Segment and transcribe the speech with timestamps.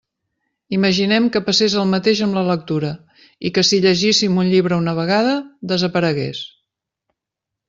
[0.75, 2.89] Imaginem que passés el mateix amb la lectura,
[3.49, 5.37] i que si llegíssim un llibre una vegada,
[5.75, 6.43] desaparegués.